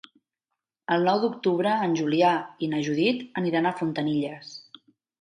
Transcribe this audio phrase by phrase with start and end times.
[0.95, 2.33] El nou d'octubre en Julià
[2.69, 4.55] i na Judit aniran a Fontanilles.